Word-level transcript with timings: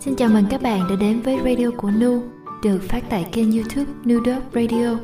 Xin 0.00 0.16
chào 0.16 0.28
mừng 0.28 0.44
các 0.50 0.62
bạn 0.62 0.80
đã 0.90 0.96
đến 0.96 1.20
với 1.20 1.38
radio 1.44 1.70
của 1.76 1.90
Nu, 1.90 2.22
được 2.62 2.82
phát 2.88 3.04
tại 3.10 3.28
kênh 3.32 3.52
youtube 3.52 3.92
Nu 4.04 4.20
Radio. 4.54 4.96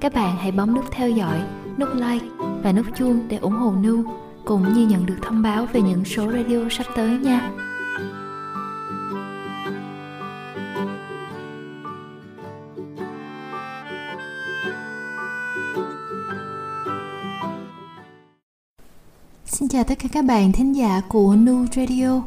Các 0.00 0.14
bạn 0.14 0.36
hãy 0.36 0.52
bấm 0.52 0.74
nút 0.74 0.84
theo 0.90 1.10
dõi, 1.10 1.42
nút 1.78 1.88
like 1.94 2.26
và 2.62 2.72
nút 2.72 2.86
chuông 2.96 3.28
để 3.28 3.36
ủng 3.36 3.52
hộ 3.52 3.72
Nu, 3.82 4.04
cũng 4.44 4.72
như 4.72 4.86
nhận 4.86 5.06
được 5.06 5.16
thông 5.22 5.42
báo 5.42 5.66
về 5.72 5.82
những 5.82 6.04
số 6.04 6.32
radio 6.32 6.68
sắp 6.70 6.86
tới 6.96 7.18
nha. 7.18 7.50
Xin 19.44 19.68
chào 19.68 19.84
tất 19.84 19.98
cả 19.98 20.08
các 20.12 20.24
bạn 20.24 20.52
thính 20.52 20.76
giả 20.76 21.00
của 21.08 21.34
Nu 21.34 21.66
Radio. 21.76 22.22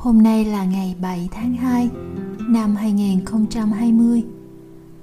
Hôm 0.00 0.22
nay 0.22 0.44
là 0.44 0.64
ngày 0.64 0.94
7 1.00 1.28
tháng 1.32 1.54
2 1.54 1.88
năm 2.48 2.76
2020. 2.76 4.22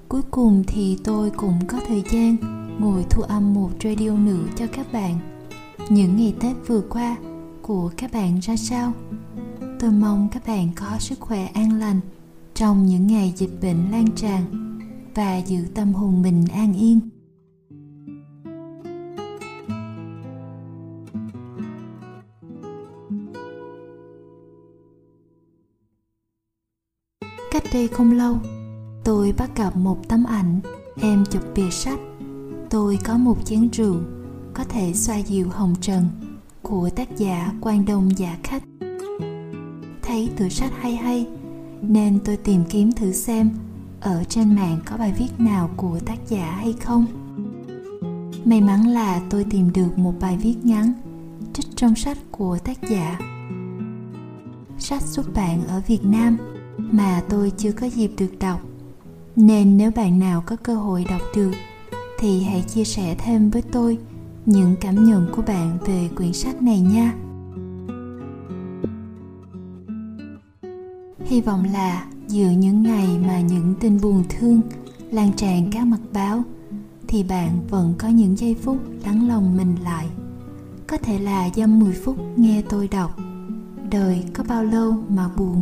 Cuối 0.07 0.21
cùng 0.31 0.63
thì 0.67 0.97
tôi 1.03 1.29
cũng 1.29 1.59
có 1.67 1.79
thời 1.87 2.03
gian 2.11 2.35
ngồi 2.79 3.05
thu 3.09 3.21
âm 3.21 3.53
một 3.53 3.69
radio 3.83 4.11
nữa 4.11 4.45
cho 4.55 4.67
các 4.67 4.93
bạn. 4.93 5.19
Những 5.89 6.17
ngày 6.17 6.33
Tết 6.39 6.55
vừa 6.67 6.81
qua 6.81 7.15
của 7.61 7.91
các 7.97 8.11
bạn 8.13 8.39
ra 8.39 8.55
sao? 8.55 8.93
Tôi 9.79 9.91
mong 9.91 10.27
các 10.31 10.47
bạn 10.47 10.69
có 10.75 10.97
sức 10.99 11.19
khỏe 11.19 11.45
an 11.45 11.79
lành 11.79 11.99
trong 12.53 12.85
những 12.85 13.07
ngày 13.07 13.33
dịch 13.35 13.61
bệnh 13.61 13.91
lan 13.91 14.05
tràn 14.15 14.43
và 15.15 15.37
giữ 15.37 15.59
tâm 15.75 15.93
hồn 15.93 16.21
mình 16.21 16.45
an 16.53 16.73
yên. 16.73 16.99
Cách 27.57 27.73
đây 27.73 27.87
không 27.87 28.11
lâu, 28.11 28.37
tôi 29.03 29.33
bắt 29.37 29.55
gặp 29.55 29.75
một 29.75 30.07
tấm 30.07 30.23
ảnh 30.23 30.59
em 31.01 31.23
chụp 31.31 31.41
bìa 31.55 31.69
sách. 31.69 31.99
Tôi 32.69 32.99
có 33.03 33.17
một 33.17 33.45
chén 33.45 33.69
rượu 33.71 33.95
có 34.53 34.63
thể 34.63 34.93
xoa 34.93 35.17
dịu 35.17 35.49
hồng 35.49 35.75
trần 35.81 36.05
của 36.61 36.89
tác 36.95 37.17
giả 37.17 37.53
Quan 37.61 37.85
Đông 37.85 38.17
giả 38.17 38.37
Khách. 38.43 38.63
Thấy 40.01 40.29
tựa 40.37 40.49
sách 40.49 40.71
hay 40.79 40.95
hay 40.95 41.27
nên 41.81 42.19
tôi 42.25 42.37
tìm 42.37 42.63
kiếm 42.69 42.91
thử 42.91 43.11
xem 43.11 43.49
ở 44.01 44.23
trên 44.23 44.55
mạng 44.55 44.79
có 44.85 44.97
bài 44.97 45.13
viết 45.17 45.31
nào 45.37 45.69
của 45.77 45.99
tác 46.05 46.17
giả 46.27 46.51
hay 46.51 46.73
không. 46.73 47.05
May 48.45 48.61
mắn 48.61 48.87
là 48.87 49.21
tôi 49.29 49.43
tìm 49.49 49.73
được 49.73 49.97
một 49.97 50.13
bài 50.19 50.37
viết 50.37 50.55
ngắn 50.63 50.93
trích 51.53 51.67
trong 51.75 51.95
sách 51.95 52.17
của 52.31 52.57
tác 52.57 52.77
giả. 52.89 53.19
Sách 54.79 55.01
xuất 55.01 55.33
bản 55.33 55.67
ở 55.67 55.81
Việt 55.87 56.05
Nam 56.05 56.37
mà 56.91 57.21
tôi 57.29 57.51
chưa 57.57 57.71
có 57.71 57.87
dịp 57.87 58.11
được 58.17 58.39
đọc. 58.39 58.61
Nên 59.35 59.77
nếu 59.77 59.91
bạn 59.91 60.19
nào 60.19 60.43
có 60.45 60.55
cơ 60.55 60.75
hội 60.75 61.05
đọc 61.09 61.21
được, 61.35 61.51
thì 62.19 62.43
hãy 62.43 62.61
chia 62.61 62.83
sẻ 62.83 63.15
thêm 63.17 63.49
với 63.49 63.61
tôi 63.61 63.97
những 64.45 64.75
cảm 64.81 65.03
nhận 65.03 65.27
của 65.35 65.41
bạn 65.41 65.77
về 65.85 66.09
quyển 66.15 66.33
sách 66.33 66.61
này 66.61 66.79
nha. 66.79 67.13
Hy 71.25 71.41
vọng 71.41 71.63
là 71.73 72.05
giữa 72.27 72.49
những 72.49 72.83
ngày 72.83 73.19
mà 73.27 73.41
những 73.41 73.73
tin 73.79 74.01
buồn 74.01 74.23
thương 74.29 74.61
lan 75.11 75.31
tràn 75.35 75.71
các 75.71 75.85
mặt 75.85 75.99
báo, 76.13 76.43
thì 77.07 77.23
bạn 77.23 77.59
vẫn 77.69 77.93
có 77.97 78.07
những 78.07 78.37
giây 78.37 78.55
phút 78.61 78.77
lắng 79.05 79.27
lòng 79.27 79.57
mình 79.57 79.75
lại. 79.83 80.07
Có 80.87 80.97
thể 80.97 81.19
là 81.19 81.49
dăm 81.55 81.79
10 81.79 81.93
phút 81.93 82.17
nghe 82.35 82.61
tôi 82.69 82.87
đọc. 82.87 83.17
Đời 83.91 84.23
có 84.33 84.43
bao 84.47 84.63
lâu 84.63 84.95
mà 85.09 85.29
buồn? 85.37 85.61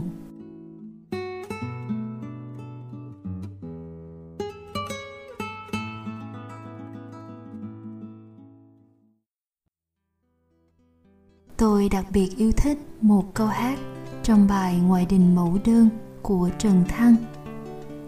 Tôi 11.65 11.89
đặc 11.89 12.05
biệt 12.11 12.37
yêu 12.37 12.52
thích 12.52 12.77
một 13.02 13.33
câu 13.33 13.48
hát 13.48 13.80
trong 14.23 14.48
bài 14.48 14.80
Ngoại 14.80 15.05
đình 15.05 15.36
mẫu 15.36 15.58
đơn 15.65 15.89
của 16.21 16.49
Trần 16.58 16.83
Thăng. 16.87 17.15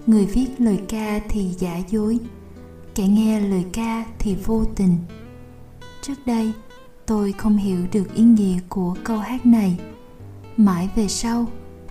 Người 0.07 0.25
viết 0.25 0.47
lời 0.57 0.79
ca 0.89 1.19
thì 1.29 1.49
giả 1.57 1.77
dối, 1.89 2.19
kẻ 2.95 3.07
nghe 3.07 3.39
lời 3.39 3.65
ca 3.73 4.05
thì 4.19 4.35
vô 4.45 4.65
tình. 4.75 4.97
Trước 6.01 6.13
đây, 6.25 6.51
tôi 7.05 7.31
không 7.31 7.57
hiểu 7.57 7.79
được 7.91 8.13
ý 8.15 8.23
nghĩa 8.23 8.59
của 8.69 8.95
câu 9.03 9.17
hát 9.17 9.45
này. 9.45 9.79
Mãi 10.57 10.89
về 10.95 11.07
sau, 11.07 11.45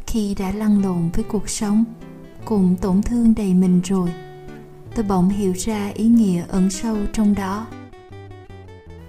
khi 0.06 0.34
đã 0.34 0.52
lăn 0.52 0.82
lộn 0.82 1.10
với 1.14 1.24
cuộc 1.24 1.48
sống, 1.48 1.84
cùng 2.44 2.76
tổn 2.80 3.02
thương 3.02 3.34
đầy 3.36 3.54
mình 3.54 3.80
rồi, 3.84 4.12
tôi 4.94 5.04
bỗng 5.04 5.28
hiểu 5.28 5.52
ra 5.56 5.90
ý 5.94 6.04
nghĩa 6.04 6.44
ẩn 6.48 6.70
sâu 6.70 6.96
trong 7.12 7.34
đó. 7.34 7.66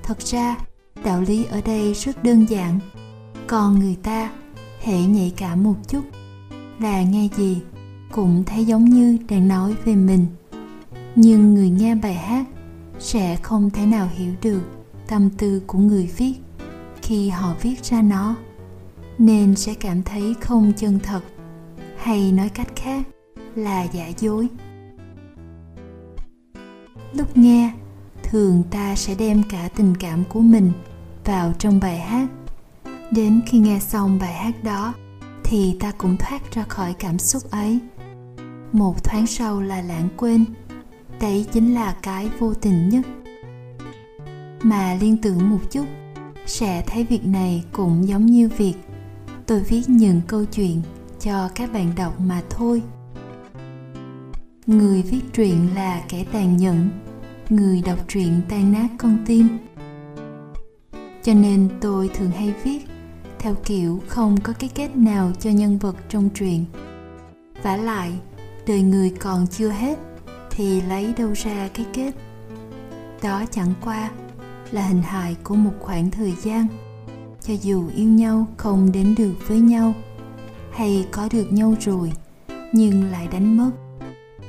Thật 0.04 0.22
ra, 0.22 0.58
đạo 1.08 1.22
lý 1.22 1.46
ở 1.46 1.62
đây 1.66 1.94
rất 1.94 2.24
đơn 2.24 2.46
giản. 2.50 2.80
Còn 3.48 3.80
người 3.80 3.98
ta 4.04 4.32
hệ 4.82 5.02
nhạy 5.02 5.34
cảm 5.38 5.64
một 5.64 5.76
chút 5.88 6.02
là 6.80 7.04
nghe 7.04 7.28
gì 7.38 7.62
cũng 8.12 8.44
thấy 8.46 8.66
giống 8.66 8.86
như 8.86 9.18
đang 9.30 9.48
nói 9.48 9.76
về 9.86 9.96
mình. 9.96 10.26
Nhưng 11.16 11.54
người 11.54 11.70
nghe 11.70 11.96
bài 11.96 12.14
hát 12.14 12.46
sẽ 13.00 13.36
không 13.36 13.70
thể 13.70 13.86
nào 13.86 14.10
hiểu 14.16 14.34
được 14.42 14.62
tâm 15.08 15.30
tư 15.30 15.62
của 15.68 15.80
người 15.80 16.10
viết 16.18 16.34
khi 17.02 17.30
họ 17.30 17.56
viết 17.62 17.84
ra 17.84 18.02
nó, 18.02 18.36
nên 19.18 19.56
sẽ 19.56 19.74
cảm 19.74 20.04
thấy 20.04 20.36
không 20.42 20.74
chân 20.78 21.00
thật, 21.04 21.22
hay 21.98 22.32
nói 22.32 22.50
cách 22.50 22.76
khác 22.76 23.08
là 23.56 23.84
giả 23.84 24.08
dối. 24.20 24.48
Lúc 27.14 27.38
nghe, 27.38 27.74
thường 28.24 28.64
ta 28.72 28.96
sẽ 28.96 29.16
đem 29.16 29.44
cả 29.50 29.70
tình 29.76 29.96
cảm 30.00 30.24
của 30.30 30.42
mình 30.42 30.72
vào 31.28 31.54
trong 31.60 31.80
bài 31.80 32.00
hát. 32.00 32.28
Đến 33.12 33.42
khi 33.48 33.60
nghe 33.60 33.80
xong 33.80 34.20
bài 34.20 34.34
hát 34.34 34.64
đó, 34.64 34.94
thì 35.44 35.78
ta 35.80 35.92
cũng 35.98 36.18
thoát 36.18 36.52
ra 36.52 36.64
khỏi 36.64 36.94
cảm 37.00 37.20
xúc 37.20 37.52
ấy. 37.52 37.80
Một 38.72 39.04
thoáng 39.04 39.28
sau 39.28 39.62
là 39.62 39.82
lãng 39.82 40.10
quên, 40.18 40.46
đấy 41.22 41.46
chính 41.52 41.74
là 41.74 41.96
cái 42.02 42.30
vô 42.40 42.54
tình 42.54 42.90
nhất. 42.90 43.06
Mà 44.62 44.98
liên 45.02 45.18
tưởng 45.18 45.50
một 45.50 45.60
chút, 45.72 45.86
sẽ 46.46 46.84
thấy 46.88 47.04
việc 47.04 47.26
này 47.26 47.64
cũng 47.72 48.08
giống 48.08 48.26
như 48.26 48.50
việc 48.58 48.76
tôi 49.46 49.60
viết 49.60 49.84
những 49.88 50.22
câu 50.28 50.46
chuyện 50.46 50.82
cho 51.20 51.50
các 51.56 51.74
bạn 51.74 51.92
đọc 51.96 52.20
mà 52.20 52.42
thôi. 52.50 52.82
Người 54.68 55.02
viết 55.02 55.22
truyện 55.34 55.76
là 55.76 56.04
kẻ 56.10 56.26
tàn 56.32 56.58
nhẫn, 56.58 56.90
người 57.50 57.82
đọc 57.86 58.00
truyện 58.08 58.42
tan 58.50 58.72
nát 58.72 58.88
con 58.98 59.18
tim 59.26 59.48
cho 61.24 61.34
nên 61.34 61.70
tôi 61.82 62.10
thường 62.14 62.32
hay 62.32 62.54
viết 62.64 62.80
theo 63.40 63.56
kiểu 63.66 64.02
không 64.08 64.38
có 64.44 64.54
cái 64.60 64.70
kết 64.76 64.96
nào 64.96 65.32
cho 65.40 65.50
nhân 65.50 65.78
vật 65.78 65.96
trong 66.10 66.30
truyện. 66.30 66.66
Vả 67.64 67.78
lại, 67.78 68.14
đời 68.68 68.82
người 68.82 69.10
còn 69.10 69.48
chưa 69.48 69.70
hết 69.70 70.00
thì 70.52 70.82
lấy 70.82 71.14
đâu 71.18 71.32
ra 71.34 71.70
cái 71.74 71.86
kết. 71.94 72.12
Đó 73.22 73.44
chẳng 73.52 73.74
qua 73.82 74.12
là 74.72 74.88
hình 74.88 75.02
hài 75.02 75.36
của 75.44 75.56
một 75.56 75.74
khoảng 75.80 76.12
thời 76.12 76.34
gian. 76.42 76.68
Cho 77.42 77.54
dù 77.62 77.90
yêu 77.96 78.10
nhau 78.10 78.48
không 78.58 78.92
đến 78.92 79.16
được 79.18 79.34
với 79.48 79.60
nhau 79.60 79.94
hay 80.72 81.08
có 81.12 81.30
được 81.32 81.54
nhau 81.54 81.76
rồi, 81.80 82.12
nhưng 82.74 83.12
lại 83.12 83.28
đánh 83.28 83.58
mất. 83.58 83.72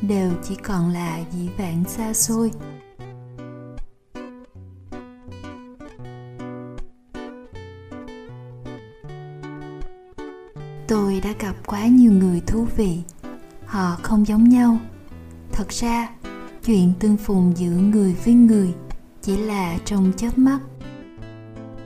Đều 0.02 0.32
chỉ 0.48 0.54
còn 0.54 0.90
là 0.90 1.20
dĩ 1.32 1.48
vãng 1.58 1.84
xa 1.84 2.12
xôi. 2.12 2.50
Đã 11.20 11.32
gặp 11.40 11.54
quá 11.66 11.86
nhiều 11.86 12.12
người 12.12 12.41
thú 12.41 12.66
vị. 12.76 12.98
Họ 13.66 13.97
không 14.03 14.26
giống 14.26 14.48
nhau. 14.48 14.78
Thật 15.53 15.68
ra, 15.68 16.09
chuyện 16.65 16.92
tương 16.98 17.16
phùng 17.16 17.53
giữa 17.56 17.70
người 17.70 18.15
với 18.24 18.34
người 18.34 18.74
chỉ 19.22 19.36
là 19.36 19.78
trong 19.84 20.12
chớp 20.16 20.38
mắt. 20.38 20.59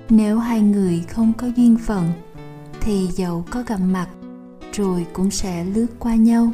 Nếu 0.08 0.38
hai 0.38 0.60
người 0.60 1.04
không 1.08 1.32
có 1.32 1.46
duyên 1.56 1.76
phận, 1.76 2.12
thì 2.80 3.08
dẫu 3.12 3.44
có 3.50 3.62
gặp 3.66 3.80
mặt, 3.80 4.08
rồi 4.72 5.06
cũng 5.12 5.30
sẽ 5.30 5.64
lướt 5.64 5.86
qua 5.98 6.14
nhau. 6.14 6.52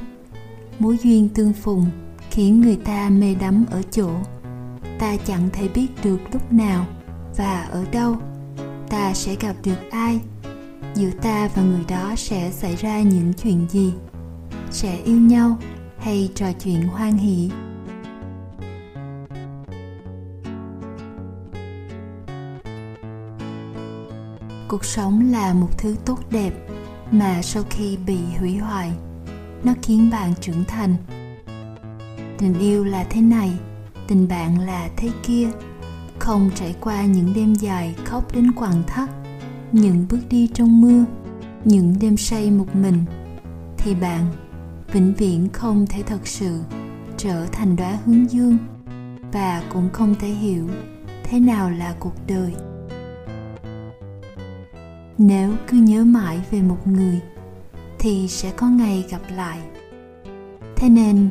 Mối 0.79 0.99
duyên 1.03 1.29
tương 1.29 1.53
phùng 1.53 1.87
khiến 2.31 2.61
người 2.61 2.77
ta 2.77 3.11
mê 3.11 3.35
đắm 3.35 3.65
ở 3.71 3.83
chỗ, 3.91 4.11
ta 4.99 5.17
chẳng 5.17 5.49
thể 5.53 5.69
biết 5.69 5.87
được 6.05 6.19
lúc 6.33 6.53
nào 6.53 6.87
và 7.37 7.63
ở 7.63 7.85
đâu, 7.93 8.17
ta 8.89 9.15
sẽ 9.15 9.37
gặp 9.41 9.57
được 9.65 9.91
ai 9.91 10.21
giữa 10.95 11.11
ta 11.23 11.49
và 11.55 11.63
người 11.63 11.85
đó 11.89 12.15
sẽ 12.17 12.51
xảy 12.51 12.77
ra 12.77 13.01
những 13.01 13.33
chuyện 13.43 13.67
gì? 13.69 13.93
Sẽ 14.71 14.97
yêu 15.05 15.17
nhau 15.17 15.59
hay 15.99 16.31
trò 16.35 16.47
chuyện 16.53 16.83
hoan 16.83 17.17
hỷ? 17.17 17.51
Cuộc 24.69 24.85
sống 24.85 25.33
là 25.33 25.55
một 25.55 25.79
thứ 25.79 25.97
tốt 26.05 26.19
đẹp 26.31 26.53
mà 27.11 27.43
sau 27.43 27.63
khi 27.71 27.97
bị 28.07 28.19
hủy 28.39 28.57
hoại, 28.57 28.93
nó 29.65 29.73
khiến 29.83 30.11
bạn 30.11 30.35
trưởng 30.41 30.65
thành. 30.65 30.97
Tình 32.39 32.59
yêu 32.59 32.85
là 32.85 33.05
thế 33.11 33.21
này, 33.21 33.51
tình 34.09 34.29
bạn 34.29 34.61
là 34.61 34.89
thế 34.97 35.11
kia. 35.23 35.49
Không 36.19 36.51
trải 36.55 36.75
qua 36.81 37.03
những 37.03 37.35
đêm 37.35 37.55
dài 37.55 37.95
khóc 38.05 38.35
đến 38.35 38.53
quằn 38.53 38.83
thắt 38.87 39.11
những 39.73 40.07
bước 40.11 40.21
đi 40.31 40.49
trong 40.55 40.81
mưa, 40.81 41.05
những 41.65 41.95
đêm 42.01 42.17
say 42.17 42.51
một 42.51 42.77
mình, 42.77 43.05
thì 43.79 43.95
bạn 43.95 44.25
vĩnh 44.93 45.15
viễn 45.15 45.49
không 45.53 45.87
thể 45.87 46.03
thật 46.03 46.27
sự 46.27 46.61
trở 47.17 47.47
thành 47.47 47.77
đóa 47.77 47.99
hướng 48.05 48.31
dương 48.31 48.59
và 49.33 49.63
cũng 49.73 49.89
không 49.93 50.15
thể 50.21 50.29
hiểu 50.29 50.69
thế 51.25 51.41
nào 51.41 51.71
là 51.71 51.95
cuộc 52.01 52.15
đời. 52.27 52.55
Nếu 55.19 55.53
cứ 55.67 55.77
nhớ 55.77 56.05
mãi 56.05 56.41
về 56.51 56.63
một 56.63 56.87
người, 56.87 57.21
thì 57.99 58.29
sẽ 58.29 58.51
có 58.51 58.69
ngày 58.69 59.05
gặp 59.11 59.23
lại. 59.37 59.59
Thế 60.77 60.89
nên, 60.89 61.29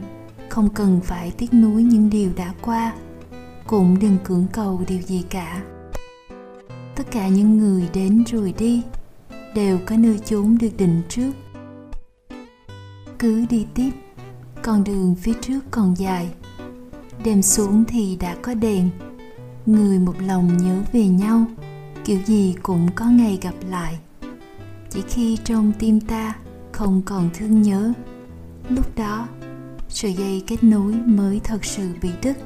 không 0.50 0.69
cần 0.69 1.00
phải 1.04 1.31
tiếc 1.31 1.54
nuối 1.54 1.84
những 1.84 2.10
điều 2.10 2.30
đã 2.36 2.54
qua, 2.62 2.94
cũng 3.68 4.00
đừng 4.00 4.18
cưỡng 4.24 4.45
cầu 4.54 4.81
điều 4.88 5.01
gì 5.01 5.24
cả 5.30 5.63
tất 6.97 7.03
cả 7.11 7.27
những 7.27 7.57
người 7.57 7.89
đến 7.94 8.23
rồi 8.27 8.53
đi, 8.57 8.81
đều 9.55 9.79
có 9.85 9.97
nơi 9.97 10.19
chốn 10.25 10.57
được 10.61 10.77
định 10.77 11.01
trước. 11.09 11.31
Cứ 13.19 13.45
đi 13.49 13.65
tiếp, 13.73 13.89
con 14.61 14.83
đường 14.83 15.15
phía 15.15 15.33
trước 15.41 15.59
còn 15.71 15.97
dài. 15.97 16.29
Đêm 17.23 17.41
xuống 17.41 17.83
thì 17.85 18.17
đã 18.19 18.35
có 18.41 18.53
đèn. 18.53 18.89
Người 19.65 19.99
một 19.99 20.15
lòng 20.21 20.57
nhớ 20.57 20.79
về 20.94 21.07
nhau, 21.07 21.45
kiểu 22.05 22.19
gì 22.25 22.55
cũng 22.63 22.88
có 22.95 23.05
ngày 23.05 23.39
gặp 23.41 23.55
lại. 23.69 24.00
Chỉ 24.89 25.01
khi 25.09 25.38
trong 25.43 25.71
tim 25.79 26.00
ta 26.00 26.35
không 26.71 27.01
còn 27.05 27.29
thương 27.33 27.61
nhớ, 27.61 27.93
lúc 28.69 28.95
đó, 28.95 29.27
sợi 29.89 30.13
dây 30.13 30.43
kết 30.47 30.63
nối 30.63 30.93
mới 30.93 31.39
thật 31.43 31.65
sự 31.65 31.89
bị 32.01 32.09
đứt. 32.23 32.38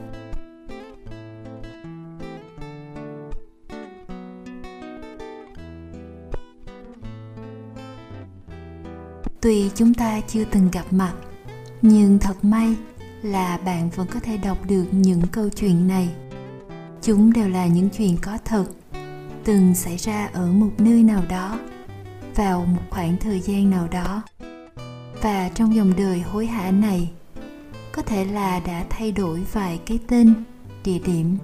Tuy 9.41 9.69
chúng 9.75 9.93
ta 9.93 10.21
chưa 10.27 10.43
từng 10.45 10.71
gặp 10.71 10.85
mặt, 10.91 11.13
nhưng 11.81 12.19
thật 12.19 12.45
may 12.45 12.75
là 13.21 13.57
bạn 13.57 13.89
vẫn 13.89 14.07
có 14.07 14.19
thể 14.19 14.37
đọc 14.37 14.57
được 14.67 14.85
những 14.91 15.21
câu 15.31 15.49
chuyện 15.49 15.87
này. 15.87 16.09
Chúng 17.01 17.33
đều 17.33 17.49
là 17.49 17.67
những 17.67 17.89
chuyện 17.89 18.17
có 18.21 18.37
thật, 18.45 18.65
từng 19.43 19.75
xảy 19.75 19.97
ra 19.97 20.29
ở 20.33 20.51
một 20.51 20.71
nơi 20.77 21.03
nào 21.03 21.23
đó, 21.29 21.59
vào 22.35 22.65
một 22.65 22.81
khoảng 22.89 23.17
thời 23.17 23.39
gian 23.39 23.69
nào 23.69 23.87
đó. 23.91 24.21
Và 25.21 25.49
trong 25.49 25.75
dòng 25.75 25.93
đời 25.97 26.21
hối 26.21 26.45
hả 26.45 26.71
này, 26.71 27.11
có 27.91 28.01
thể 28.01 28.25
là 28.25 28.59
đã 28.59 28.85
thay 28.89 29.11
đổi 29.11 29.43
vài 29.53 29.79
cái 29.85 29.99
tên, 30.07 30.33
địa 30.83 30.99
điểm. 30.99 31.37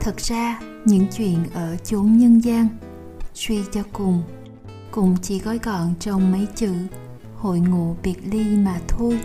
Thật 0.00 0.20
ra, 0.20 0.60
những 0.84 1.06
chuyện 1.16 1.38
ở 1.54 1.76
chốn 1.76 2.18
nhân 2.18 2.44
gian, 2.44 2.68
suy 3.34 3.60
cho 3.72 3.82
cùng 3.92 4.22
cũng 4.94 5.16
chỉ 5.22 5.38
gói 5.38 5.58
gọn 5.62 5.94
trong 6.00 6.32
mấy 6.32 6.46
chữ, 6.54 6.74
hội 7.36 7.58
ngộ 7.58 7.96
biệt 8.02 8.16
ly 8.24 8.56
mà 8.56 8.80
thôi. 8.88 9.18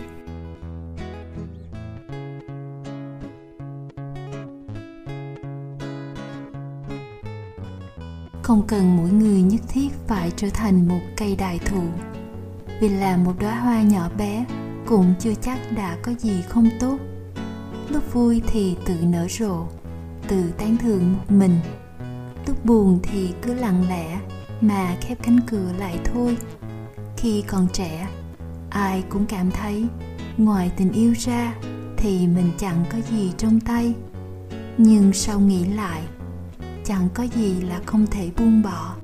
Không 8.42 8.66
cần 8.66 8.96
mỗi 8.96 9.10
người 9.10 9.42
nhất 9.42 9.60
thiết 9.68 9.88
phải 10.06 10.32
trở 10.36 10.48
thành 10.50 10.88
một 10.88 11.00
cây 11.16 11.36
đại 11.36 11.58
thụ. 11.58 11.82
Vì 12.80 12.88
là 12.88 13.16
một 13.16 13.34
đóa 13.40 13.60
hoa 13.60 13.82
nhỏ 13.82 14.10
bé, 14.18 14.44
cũng 14.86 15.14
chưa 15.18 15.34
chắc 15.34 15.58
đã 15.76 15.96
có 16.02 16.12
gì 16.18 16.42
không 16.42 16.68
tốt. 16.80 16.98
Lúc 17.88 18.12
vui 18.12 18.42
thì 18.46 18.76
tự 18.86 18.94
nở 19.02 19.26
rộ, 19.30 19.66
tự 20.28 20.52
tán 20.58 20.76
thưởng 20.76 21.12
một 21.12 21.24
mình. 21.28 21.60
Lúc 22.46 22.64
buồn 22.64 22.98
thì 23.02 23.30
cứ 23.42 23.54
lặng 23.54 23.88
lẽ 23.88 24.20
mà 24.60 24.96
khép 25.00 25.18
cánh 25.22 25.40
cửa 25.46 25.72
lại 25.78 25.98
thôi. 26.04 26.36
Khi 27.16 27.44
còn 27.46 27.66
trẻ, 27.72 28.08
ai 28.70 29.04
cũng 29.08 29.26
cảm 29.26 29.50
thấy 29.50 29.86
ngoài 30.36 30.72
tình 30.76 30.92
yêu 30.92 31.12
ra 31.18 31.54
thì 31.96 32.26
mình 32.26 32.52
chẳng 32.58 32.84
có 32.92 32.98
gì 33.10 33.32
trong 33.38 33.60
tay. 33.60 33.94
Nhưng 34.78 35.12
sau 35.12 35.40
nghĩ 35.40 35.64
lại, 35.64 36.02
chẳng 36.84 37.08
có 37.14 37.22
gì 37.22 37.60
là 37.60 37.80
không 37.86 38.06
thể 38.06 38.30
buông 38.38 38.62
bỏ, 38.62 38.94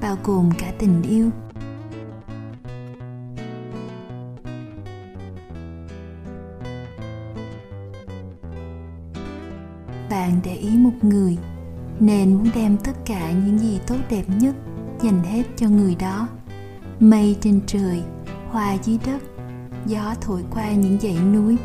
bao 0.00 0.16
gồm 0.24 0.50
cả 0.58 0.72
tình 0.78 1.02
yêu. 1.02 1.30
Bạn 10.10 10.40
để 10.44 10.54
ý 10.54 10.70
một 10.76 10.92
người, 11.02 11.38
nên 12.00 12.34
muốn 12.34 12.50
đem 12.54 12.76
tất 12.76 12.92
cả 13.06 13.32
những 13.32 13.58
gì 13.58 13.80
tốt 13.86 13.96
đẹp 14.10 14.24
nhất 14.28 14.54
dành 15.02 15.22
hết 15.22 15.42
cho 15.56 15.68
người 15.68 15.94
đó. 15.94 16.28
Mây 17.00 17.36
trên 17.40 17.60
trời, 17.66 18.02
hoa 18.50 18.76
dưới 18.82 18.98
đất, 19.06 19.22
gió 19.86 20.14
thổi 20.20 20.42
qua 20.50 20.72
những 20.72 20.98
dãy 21.00 21.18
núi 21.32 21.56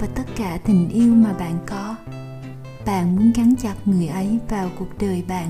và 0.00 0.06
tất 0.06 0.24
cả 0.36 0.58
tình 0.64 0.88
yêu 0.88 1.14
mà 1.14 1.32
bạn 1.32 1.58
có. 1.66 1.96
Bạn 2.86 3.16
muốn 3.16 3.32
gắn 3.36 3.54
chặt 3.56 3.74
người 3.84 4.06
ấy 4.06 4.38
vào 4.48 4.70
cuộc 4.78 4.88
đời 5.00 5.24
bạn. 5.28 5.48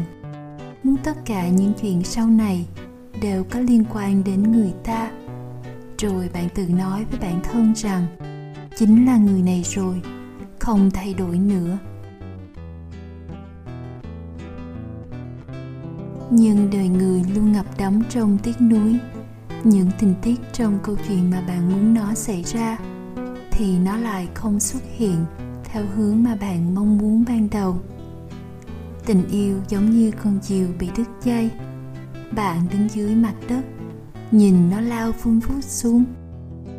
Muốn 0.82 0.96
tất 1.04 1.16
cả 1.24 1.48
những 1.48 1.72
chuyện 1.82 2.04
sau 2.04 2.26
này 2.26 2.66
đều 3.22 3.44
có 3.44 3.60
liên 3.60 3.84
quan 3.92 4.24
đến 4.24 4.52
người 4.52 4.72
ta. 4.84 5.10
Rồi 5.98 6.30
bạn 6.34 6.48
tự 6.54 6.68
nói 6.68 7.04
với 7.10 7.20
bản 7.20 7.40
thân 7.42 7.72
rằng, 7.76 8.06
chính 8.76 9.06
là 9.06 9.16
người 9.16 9.42
này 9.42 9.62
rồi, 9.64 10.02
không 10.58 10.90
thay 10.90 11.14
đổi 11.14 11.38
nữa. 11.38 11.78
Nhưng 16.34 16.70
đời 16.70 16.88
người 16.88 17.22
luôn 17.34 17.52
ngập 17.52 17.66
đắm 17.78 18.02
trong 18.10 18.38
tiếc 18.38 18.60
nuối. 18.60 18.98
Những 19.64 19.90
tình 19.98 20.14
tiết 20.22 20.40
trong 20.52 20.78
câu 20.82 20.96
chuyện 21.08 21.30
mà 21.30 21.40
bạn 21.48 21.72
muốn 21.72 21.94
nó 21.94 22.14
xảy 22.14 22.42
ra, 22.42 22.78
thì 23.50 23.78
nó 23.78 23.96
lại 23.96 24.28
không 24.34 24.60
xuất 24.60 24.82
hiện 24.96 25.24
theo 25.64 25.84
hướng 25.96 26.22
mà 26.22 26.34
bạn 26.34 26.74
mong 26.74 26.98
muốn 26.98 27.24
ban 27.28 27.48
đầu. 27.50 27.78
Tình 29.06 29.28
yêu 29.30 29.58
giống 29.68 29.90
như 29.90 30.10
con 30.24 30.38
diều 30.42 30.66
bị 30.78 30.88
đứt 30.96 31.08
dây. 31.24 31.50
Bạn 32.36 32.60
đứng 32.72 32.88
dưới 32.88 33.14
mặt 33.14 33.34
đất, 33.48 33.62
nhìn 34.30 34.70
nó 34.70 34.80
lao 34.80 35.12
phun 35.12 35.40
phút 35.40 35.64
xuống, 35.64 36.04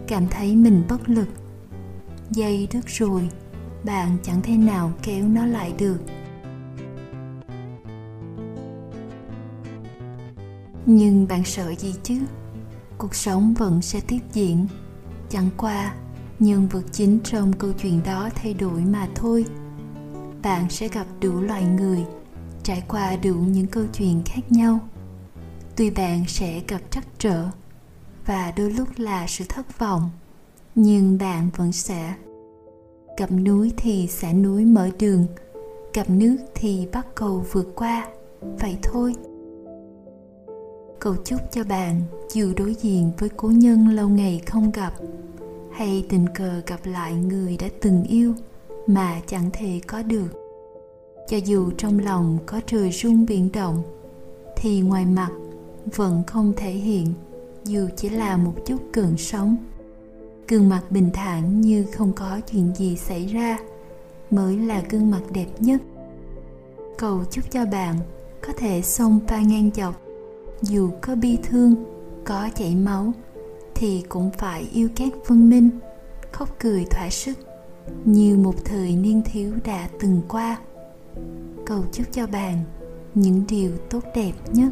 cảm 0.08 0.28
thấy 0.28 0.56
mình 0.56 0.84
bất 0.90 1.10
lực. 1.10 1.28
Dây 2.30 2.68
đứt 2.74 2.88
rồi, 2.88 3.30
bạn 3.86 4.18
chẳng 4.24 4.42
thể 4.42 4.58
nào 4.58 4.92
kéo 5.04 5.28
nó 5.28 5.46
lại 5.46 5.74
được. 5.80 5.98
Nhưng 10.86 11.28
bạn 11.28 11.44
sợ 11.46 11.74
gì 11.76 11.94
chứ? 12.04 12.20
Cuộc 12.98 13.16
sống 13.16 13.54
vẫn 13.54 13.82
sẽ 13.82 14.02
tiếp 14.08 14.20
diễn. 14.34 14.68
Chẳng 15.30 15.50
qua, 15.58 15.96
nhân 16.40 16.68
vật 16.68 16.84
chính 16.92 17.20
trong 17.24 17.54
câu 17.54 17.72
chuyện 17.82 18.02
đó 18.06 18.30
thay 18.36 18.54
đổi 18.54 18.82
mà 18.82 19.08
thôi. 19.16 19.46
Bạn 20.42 20.70
sẽ 20.70 20.88
gặp 20.88 21.08
đủ 21.22 21.42
loại 21.42 21.64
người, 21.66 22.06
trải 22.64 22.84
qua 22.88 23.16
đủ 23.16 23.34
những 23.34 23.68
câu 23.68 23.84
chuyện 23.94 24.22
khác 24.26 24.52
nhau. 24.52 24.80
Tuy 25.76 25.90
bạn 25.90 26.24
sẽ 26.28 26.62
gặp 26.68 26.82
trắc 26.92 27.08
trở 27.20 27.50
và 28.26 28.54
đôi 28.58 28.72
lúc 28.72 28.88
là 28.98 29.28
sự 29.28 29.46
thất 29.50 29.80
vọng, 29.80 30.10
nhưng 30.76 31.18
bạn 31.18 31.50
vẫn 31.56 31.72
sẽ. 31.72 32.14
Gặp 33.18 33.32
núi 33.32 33.74
thì 33.78 34.08
sẽ 34.08 34.34
núi 34.34 34.66
mở 34.66 34.90
đường 35.00 35.28
gặp 35.94 36.10
nước 36.10 36.38
thì 36.56 36.88
bắt 36.94 37.08
cầu 37.16 37.46
vượt 37.52 37.68
qua. 37.76 38.08
Vậy 38.60 38.78
thôi 38.84 39.14
cầu 41.04 41.16
chúc 41.24 41.40
cho 41.52 41.64
bạn 41.64 42.02
dù 42.30 42.54
đối 42.58 42.74
diện 42.74 43.12
với 43.18 43.30
cố 43.38 43.48
nhân 43.48 43.88
lâu 43.88 44.10
ngày 44.10 44.42
không 44.46 44.72
gặp, 44.72 44.94
hay 45.72 46.06
tình 46.10 46.26
cờ 46.36 46.62
gặp 46.68 46.80
lại 46.84 47.14
người 47.14 47.58
đã 47.58 47.68
từng 47.82 48.04
yêu 48.04 48.34
mà 48.88 49.22
chẳng 49.28 49.50
thể 49.54 49.82
có 49.88 50.02
được. 50.04 50.28
Cho 51.30 51.38
dù 51.38 51.72
trong 51.78 52.00
lòng 52.00 52.38
có 52.46 52.62
trời 52.66 52.92
rung 52.92 53.26
biển 53.26 53.50
động, 53.54 53.84
thì 54.58 54.82
ngoài 54.82 55.06
mặt 55.06 55.32
vẫn 55.96 56.24
không 56.28 56.54
thể 56.58 56.72
hiện, 56.72 57.14
dù 57.64 57.88
chỉ 57.96 58.10
là 58.10 58.38
một 58.38 58.54
chút 58.66 58.78
cơn 58.94 59.18
sóng. 59.18 59.56
Gương 60.48 60.70
mặt 60.70 60.82
bình 60.90 61.10
thản 61.14 61.62
như 61.62 61.86
không 61.94 62.14
có 62.14 62.40
chuyện 62.52 62.76
gì 62.76 62.98
xảy 62.98 63.26
ra 63.28 63.58
mới 64.32 64.58
là 64.58 64.84
gương 64.90 65.12
mặt 65.12 65.22
đẹp 65.34 65.48
nhất. 65.60 65.82
Cầu 66.98 67.24
chúc 67.32 67.52
cho 67.52 67.66
bạn 67.66 67.96
có 68.48 68.54
thể 68.58 68.82
xông 68.82 69.20
pha 69.28 69.42
ngang 69.42 69.70
dọc 69.76 70.03
dù 70.64 70.90
có 71.02 71.16
bi 71.16 71.38
thương, 71.44 71.76
có 72.26 72.50
chảy 72.56 72.76
máu, 72.76 73.14
thì 73.76 74.04
cũng 74.10 74.32
phải 74.38 74.68
yêu 74.74 74.90
các 74.96 75.14
phân 75.26 75.50
minh, 75.50 75.70
khóc 76.32 76.56
cười 76.60 76.86
thỏa 76.86 77.10
sức, 77.10 77.34
như 78.06 78.38
một 78.38 78.56
thời 78.66 78.96
niên 78.96 79.22
thiếu 79.26 79.54
đã 79.66 79.90
từng 80.00 80.22
qua. 80.30 80.58
Cầu 81.66 81.84
chúc 81.92 82.08
cho 82.12 82.28
bạn 82.28 82.64
những 83.14 83.44
điều 83.50 83.72
tốt 83.90 84.04
đẹp 84.16 84.34
nhất. 84.54 84.70